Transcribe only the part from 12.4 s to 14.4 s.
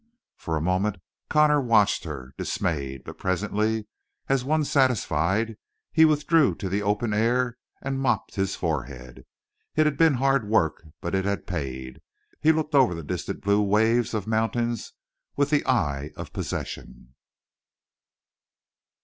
He looked over the distant blue waves of